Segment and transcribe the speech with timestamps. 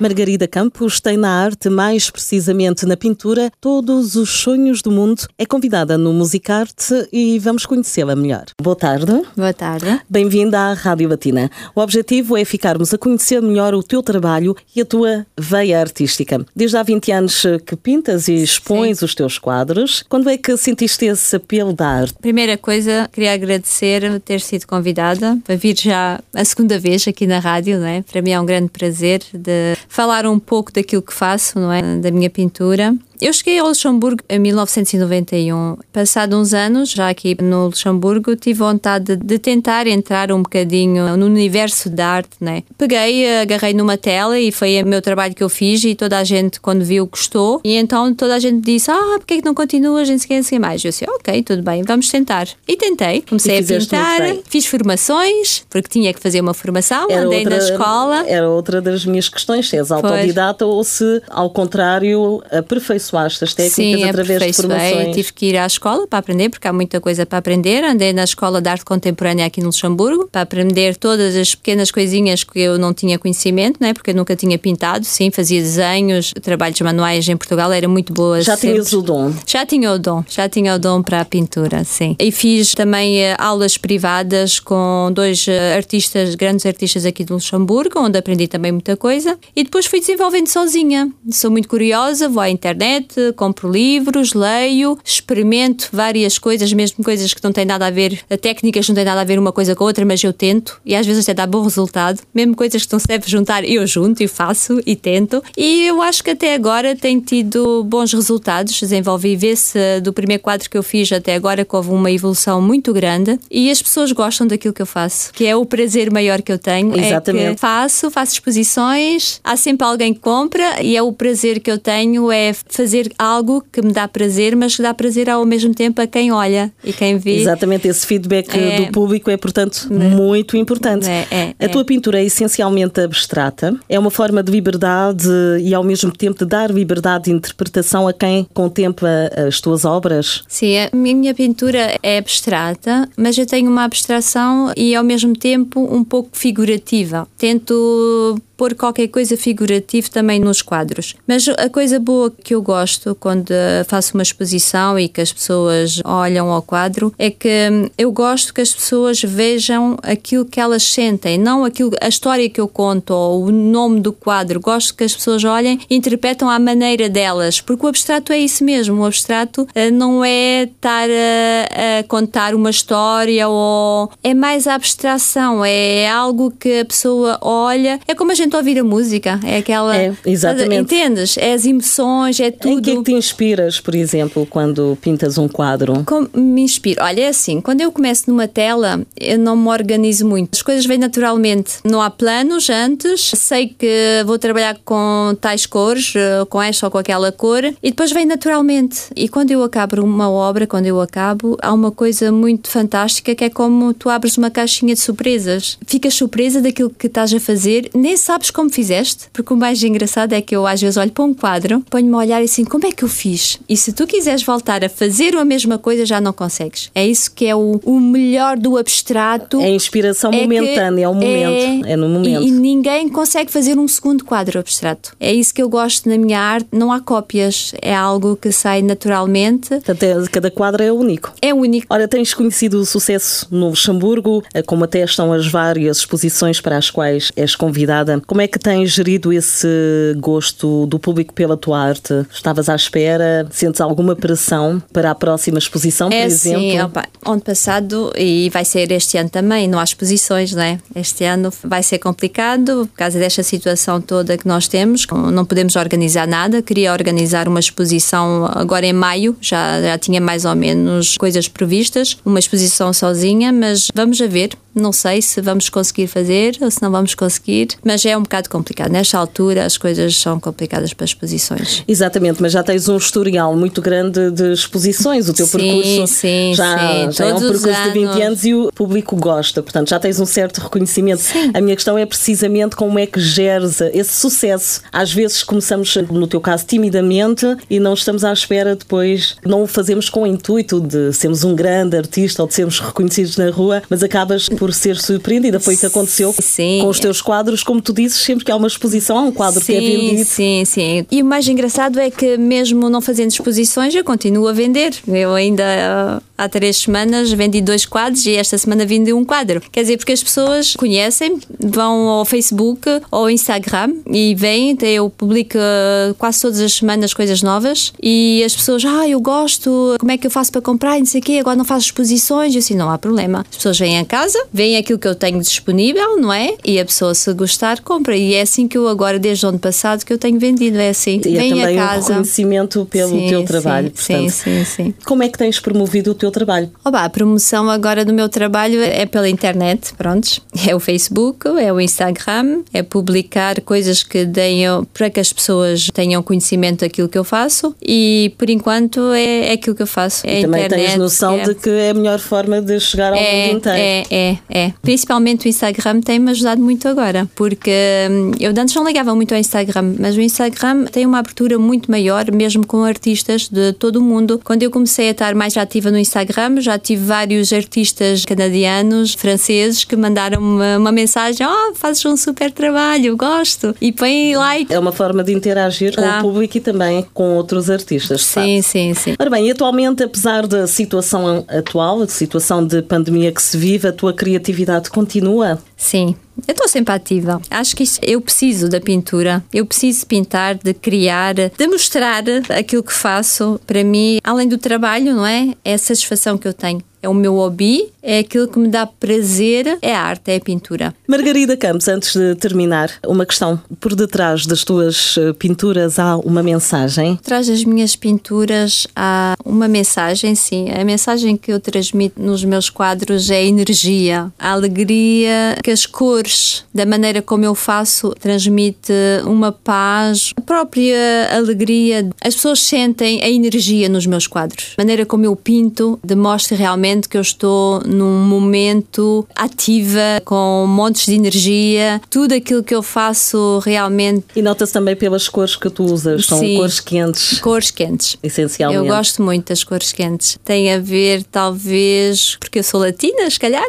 [0.00, 5.26] Margarida Campos tem na arte, mais precisamente na pintura, todos os sonhos do mundo.
[5.36, 8.44] É convidada no Musicarte e vamos conhecê-la melhor.
[8.62, 9.22] Boa tarde.
[9.36, 10.00] Boa tarde.
[10.08, 11.50] Bem-vinda à Rádio Latina.
[11.74, 16.46] O objetivo é ficarmos a conhecer melhor o teu trabalho e a tua veia artística.
[16.54, 19.04] Desde há 20 anos que pintas e expões Sim.
[19.04, 20.04] os teus quadros.
[20.08, 22.14] Quando é que sentiste esse apelo da arte?
[22.20, 27.40] Primeira coisa, queria agradecer ter sido convidada para vir já a segunda vez aqui na
[27.40, 28.02] rádio, não é?
[28.02, 31.82] Para mim é um grande prazer de falar um pouco daquilo que faço, não é?
[31.96, 32.94] Da minha pintura.
[33.20, 35.76] Eu cheguei ao Luxemburgo em 1991.
[35.92, 41.26] Passado uns anos, já aqui no Luxemburgo, tive vontade de tentar entrar um bocadinho no
[41.26, 42.62] universo da arte, né?
[42.76, 46.22] Peguei, agarrei numa tela e foi o meu trabalho que eu fiz e toda a
[46.22, 47.60] gente, quando viu, gostou.
[47.64, 50.60] E então toda a gente disse, ah, porque é que não continuas, não sei o
[50.60, 50.84] mais.
[50.84, 52.46] Eu disse, ok, tudo bem, vamos tentar.
[52.68, 53.22] E tentei.
[53.28, 57.56] Comecei e a pintar, fiz formações, porque tinha que fazer uma formação, era andei outra,
[57.56, 58.24] na escola.
[58.28, 63.54] Era outra das minhas questões, se és autodidata ou se, ao contrário, aperfeiçoaste aperfeiçoaste as
[63.54, 65.16] técnicas Sim, através de formações?
[65.16, 67.84] tive que ir à escola para aprender, porque há muita coisa para aprender.
[67.84, 72.44] Andei na Escola de Arte Contemporânea aqui no Luxemburgo para aprender todas as pequenas coisinhas
[72.44, 73.92] que eu não tinha conhecimento, né?
[73.92, 75.04] porque eu nunca tinha pintado.
[75.04, 78.40] Sim, fazia desenhos, trabalhos manuais em Portugal, era muito boa.
[78.40, 78.74] Já sempre.
[78.76, 79.32] tinhas o dom?
[79.46, 82.16] Já tinha o dom, já tinha o dom para a pintura, sim.
[82.18, 88.00] E fiz também uh, aulas privadas com dois uh, artistas, grandes artistas aqui do Luxemburgo,
[88.00, 89.38] onde aprendi também muita coisa.
[89.54, 91.10] E depois fui desenvolvendo sozinha.
[91.30, 97.32] Sou muito curiosa, vou à internet, internet, compro livros, leio, experimento várias coisas, mesmo coisas
[97.32, 99.84] que não têm nada a ver, técnicas não têm nada a ver uma coisa com
[99.84, 102.20] a outra, mas eu tento e às vezes até dá bom resultado.
[102.34, 105.42] Mesmo coisas que não se deve juntar, eu junto e faço e tento.
[105.56, 108.78] E eu acho que até agora tem tido bons resultados.
[108.78, 112.92] Desenvolvi, vê-se do primeiro quadro que eu fiz até agora que houve uma evolução muito
[112.92, 116.52] grande e as pessoas gostam daquilo que eu faço, que é o prazer maior que
[116.52, 116.98] eu tenho.
[116.98, 117.54] Exatamente.
[117.54, 121.78] É faço, faço exposições, há sempre alguém que compra e é o prazer que eu
[121.78, 125.74] tenho é fazer fazer algo que me dá prazer, mas que dá prazer ao mesmo
[125.74, 127.36] tempo a quem olha e quem vê.
[127.36, 131.06] Exatamente, esse feedback é, do público é, portanto, é, muito importante.
[131.06, 135.28] É, é, a tua pintura é essencialmente abstrata, é uma forma de liberdade
[135.60, 140.42] e ao mesmo tempo de dar liberdade de interpretação a quem contempla as tuas obras?
[140.48, 145.80] Sim, a minha pintura é abstrata, mas eu tenho uma abstração e ao mesmo tempo
[145.94, 147.28] um pouco figurativa.
[147.36, 151.14] Tento pôr qualquer coisa figurativa também nos quadros.
[151.26, 152.77] Mas a coisa boa que eu gosto
[153.20, 153.52] quando
[153.86, 158.52] faço uma exposição e que as pessoas olham ao quadro é que hum, eu gosto
[158.52, 163.12] que as pessoas vejam aquilo que elas sentem, não aquilo, a história que eu conto
[163.12, 164.60] ou o nome do quadro.
[164.60, 168.64] Gosto que as pessoas olhem e interpretam à maneira delas, porque o abstrato é isso
[168.64, 169.02] mesmo.
[169.02, 174.74] O abstrato uh, não é estar a, a contar uma história ou é mais a
[174.74, 178.00] abstração, é algo que a pessoa olha.
[178.06, 179.96] É como a gente gente ouvir a música, é aquela.
[179.96, 180.94] É, exatamente.
[180.94, 181.36] Entendes?
[181.36, 182.67] É as emoções, é tudo.
[182.68, 186.02] Em que é que te inspiras, por exemplo, quando pintas um quadro?
[186.04, 187.02] Como me inspiro?
[187.02, 190.56] Olha, é assim, quando eu começo numa tela, eu não me organizo muito.
[190.56, 191.74] As coisas vêm naturalmente.
[191.84, 196.90] Não há planos antes, sei que vou trabalhar com tais cores, eh, com esta ou
[196.90, 199.02] com aquela cor, e depois vem naturalmente.
[199.14, 203.44] E quando eu acabo uma obra, quando eu acabo, há uma coisa muito fantástica que
[203.44, 205.78] é como tu abres uma caixinha de surpresas.
[205.86, 209.28] Ficas surpresa daquilo que estás a fazer, nem sabes sabes como fizeste?
[209.32, 212.18] Porque o mais engraçado é que eu às vezes olho para um quadro, ponho-me a
[212.18, 213.60] olhar e assim, como é que eu fiz?
[213.68, 216.90] E se tu quiseres voltar a fazer a mesma coisa, já não consegues.
[216.94, 219.60] É isso que é o, o melhor do abstrato.
[219.60, 221.86] É a inspiração é momentânea, é o momento.
[221.86, 222.42] É, é no momento.
[222.42, 225.14] E, e, ninguém consegue fazer um segundo quadro abstrato.
[225.20, 226.68] É isso que eu gosto na minha arte.
[226.72, 227.72] Não há cópias.
[227.80, 229.68] É algo que sai naturalmente.
[229.68, 231.32] Portanto, é, cada quadro é único.
[231.40, 231.86] É único.
[231.90, 236.90] Ora, tens conhecido o sucesso no Luxemburgo, eh, como atestam as várias exposições para as
[236.90, 238.20] quais és convidada.
[238.26, 239.68] Como é que tens gerido esse
[240.16, 242.26] gosto do público pela tua arte?
[242.48, 243.46] Estavas à espera?
[243.50, 246.60] Sentes alguma pressão para a próxima exposição, por é, exemplo?
[246.60, 250.78] Sim, opa, ano passado e vai ser este ano também, não há exposições, não é?
[250.96, 255.06] Este ano vai ser complicado por causa desta situação toda que nós temos.
[255.30, 256.62] Não podemos organizar nada.
[256.62, 262.16] Queria organizar uma exposição agora em maio, já, já tinha mais ou menos coisas previstas,
[262.24, 264.50] uma exposição sozinha, mas vamos a ver.
[264.74, 268.48] Não sei se vamos conseguir fazer ou se não vamos conseguir, mas é um bocado
[268.48, 268.92] complicado.
[268.92, 271.82] Nesta altura, as coisas são complicadas para as exposições.
[271.88, 276.06] Exatamente Exatamente, mas já tens um historial muito grande de exposições, o teu sim, percurso
[276.06, 277.92] sim, já, sim, já é um percurso anos.
[277.92, 281.22] de 20 anos e o público gosta, portanto já tens um certo reconhecimento.
[281.22, 281.50] Sim.
[281.54, 284.82] A minha questão é precisamente como é que geres esse sucesso.
[284.92, 289.66] Às vezes começamos, no teu caso, timidamente e não estamos à espera depois, não o
[289.66, 293.82] fazemos com o intuito de sermos um grande artista ou de sermos reconhecidos na rua,
[293.88, 295.60] mas acabas por ser surpreendida.
[295.60, 296.80] Foi o que aconteceu Sim.
[296.82, 299.60] com os teus quadros, como tu dizes, sempre que há uma exposição, há um quadro
[299.60, 300.24] sim, que é vendido.
[300.28, 301.06] Sim, sim.
[301.10, 304.94] E o mais engraçado é que, mesmo não fazendo exposições, eu continuo a vender.
[305.06, 309.60] Eu ainda ah, há três semanas vendi dois quadros e esta semana vendi um quadro.
[309.72, 314.36] Quer dizer, porque as pessoas conhecem, vão ao Facebook ou ao Instagram e
[314.72, 319.20] até eu publico ah, quase todas as semanas coisas novas e as pessoas, ah, eu
[319.20, 321.64] gosto, como é que eu faço para comprar e não sei o quê, agora não
[321.64, 322.54] faço exposições.
[322.54, 323.44] Eu assim, não há problema.
[323.50, 326.54] As pessoas vêm a casa, veem aquilo que eu tenho disponível, não é?
[326.64, 328.16] E a pessoa, se gostar, compra.
[328.16, 330.90] E é assim que eu agora, desde o ano passado, que eu tenho vendido, é
[330.90, 331.20] assim.
[331.24, 332.08] E é Vem também a um casa.
[332.08, 333.92] reconhecimento pelo Sim, teu sim, trabalho.
[333.94, 334.30] Sim, portanto.
[334.30, 334.94] sim, sim.
[335.04, 336.70] Como é que tens promovido o teu trabalho?
[336.84, 340.40] Oba, a promoção agora do meu trabalho é pela internet, prontos.
[340.66, 345.88] É o Facebook, é o Instagram, é publicar coisas que deem para que as pessoas
[345.92, 350.26] tenham conhecimento daquilo que eu faço e por enquanto é, é aquilo que eu faço.
[350.26, 353.12] É e também internet, tens noção é- de que é a melhor forma de chegar
[353.12, 353.78] ao é, mundo inteiro.
[353.78, 354.72] é, é, é.
[354.82, 357.70] Principalmente o Instagram tem-me ajudado muito agora, porque
[358.10, 361.90] hum, eu antes não ligava muito ao Instagram, mas o Instagram tem uma abertura muito
[361.90, 364.40] maior, mesmo com artistas de todo o mundo.
[364.42, 366.17] Quando eu comecei a estar mais ativa no Instagram,
[366.60, 372.50] já tive vários artistas canadianos, franceses, que mandaram uma, uma mensagem: Oh, fazes um super
[372.50, 373.74] trabalho, gosto.
[373.80, 374.72] E põem like.
[374.72, 378.22] É uma forma de interagir com o público e também com outros artistas.
[378.24, 379.14] Sim, sim, sim.
[379.18, 383.92] Ora bem, atualmente, apesar da situação atual, a situação de pandemia que se vive, a
[383.92, 385.58] tua criatividade continua?
[385.76, 386.16] Sim,
[386.46, 387.40] eu estou sempre ativa.
[387.50, 389.44] Acho que isso- eu preciso da pintura.
[389.52, 392.22] Eu preciso pintar, de criar, de mostrar
[392.56, 393.60] aquilo que faço.
[393.66, 395.54] Para mim, além do trabalho, não é?
[395.64, 396.82] É a satisfação que eu tenho.
[397.02, 400.40] É o meu hobby, é aquilo que me dá prazer, é a arte, é a
[400.40, 400.94] pintura.
[401.06, 403.60] Margarida Campos, antes de terminar, uma questão.
[403.78, 407.18] Por detrás das tuas eh, pinturas há uma mensagem?
[407.20, 410.70] Atrás das minhas pinturas há uma mensagem, sim.
[410.70, 415.86] A mensagem que eu transmito nos meus quadros é a energia, a alegria, que as
[415.86, 418.92] cores, da maneira como eu faço, transmite
[419.24, 422.08] uma paz, a própria alegria.
[422.24, 424.74] As pessoas sentem a energia nos meus quadros.
[424.76, 431.06] A maneira como eu pinto demonstra realmente que eu estou num momento ativa, com montes
[431.06, 432.00] de energia.
[432.08, 436.38] Tudo aquilo que eu faço realmente E nota-se também pelas cores que tu usas, são
[436.38, 436.56] Sim.
[436.56, 438.16] cores quentes, cores quentes.
[438.22, 438.86] essencialmente.
[438.86, 440.38] Eu gosto muito das cores quentes.
[440.44, 443.66] Tem a ver, talvez, porque eu sou latina, se calhar.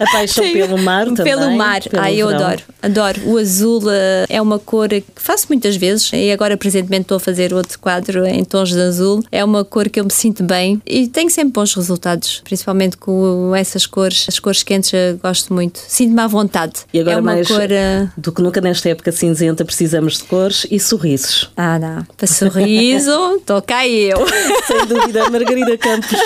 [0.00, 0.52] A paixão Sim.
[0.52, 1.24] pelo mar também.
[1.24, 1.80] Pelo mar.
[1.82, 2.44] pelo eu verão.
[2.44, 2.62] adoro.
[2.82, 3.20] Adoro.
[3.26, 7.20] O azul eh, é uma cor que faço muitas vezes e agora, presentemente, estou a
[7.20, 9.22] fazer outro quadro em tons de azul.
[9.30, 13.54] É uma cor que eu me sinto bem e tenho sempre bons resultados, principalmente com
[13.54, 14.26] essas cores.
[14.28, 15.80] As cores quentes eu gosto muito.
[15.86, 16.72] Sinto-me à vontade.
[16.92, 17.60] E agora é uma mais cor.
[17.70, 21.50] eh, do que nunca nesta época cinzenta precisamos de cores e sorrisos.
[21.56, 22.04] Ah, não.
[22.16, 24.18] Para sorriso, estou cá eu.
[24.66, 26.18] Sem dúvida, Margarida Campos.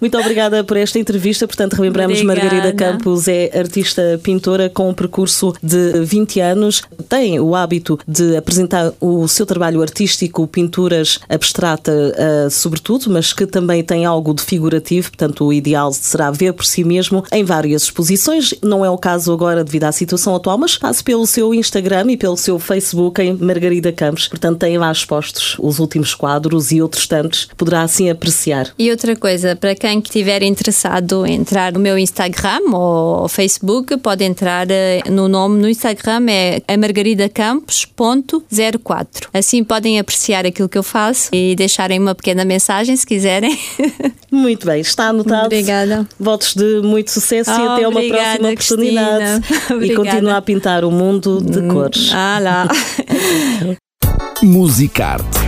[0.00, 1.46] Muito obrigada por esta entrevista.
[1.46, 2.42] Portanto, relembramos, Obrigada.
[2.50, 6.82] Margarida Campos é artista pintora com um percurso de 20 anos.
[7.08, 13.46] Tem o hábito de apresentar o seu trabalho artístico, pinturas abstrata, eh, sobretudo, mas que
[13.46, 14.81] também tem algo de figurativo.
[15.10, 18.54] Portanto, o ideal será ver por si mesmo em várias exposições.
[18.62, 22.16] Não é o caso agora devido à situação atual, mas passe pelo seu Instagram e
[22.16, 24.28] pelo seu Facebook em Margarida Campos.
[24.28, 27.48] Portanto, tem lá expostos os últimos quadros e outros tantos.
[27.56, 28.72] Poderá assim apreciar.
[28.78, 34.24] E outra coisa, para quem estiver interessado em entrar no meu Instagram ou Facebook, pode
[34.24, 39.28] entrar eh, no nome no Instagram, é a margaridacampos.04.
[39.32, 43.58] Assim podem apreciar aquilo que eu faço e deixarem uma pequena mensagem se quiserem.
[44.30, 45.46] Muito bem, está anotado.
[45.46, 46.06] Obrigada.
[46.18, 49.42] Votos de muito sucesso e Oh, até uma obrigada, próxima oportunidade.
[49.82, 52.10] E continua a pintar o mundo de cores.
[52.14, 52.68] Ah lá.
[54.42, 55.42] Musicarte